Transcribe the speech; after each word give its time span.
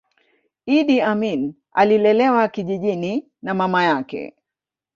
iddi 0.65 1.01
amin 1.01 1.53
alilelewa 1.73 2.47
kijijini 2.47 3.31
na 3.41 3.53
mama 3.53 3.83
yake 3.83 4.35